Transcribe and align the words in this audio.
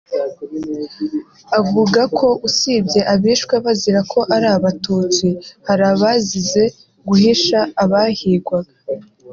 avuga 1.59 2.01
ko 2.17 2.27
usibye 2.47 3.01
abishwe 3.13 3.55
bazira 3.65 4.01
ko 4.11 4.19
ari 4.35 4.47
abatutsi 4.57 5.27
hari 5.67 5.83
n’abazize 5.87 6.63
guhisha 7.07 7.59
abahigwaga 7.83 8.73